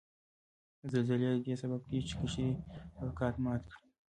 [0.91, 2.49] زلزلې ددې سبب کیږي چې قشري
[2.97, 3.81] طبقات مات کړي